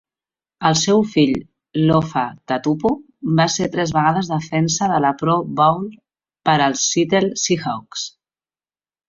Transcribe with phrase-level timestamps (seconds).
[0.67, 1.33] El seu fill
[1.89, 2.93] Lofa Tatupu
[3.41, 5.85] va ser tres vegades defensa de la Pro Bowl
[6.51, 8.09] per als Seattle Seahawks.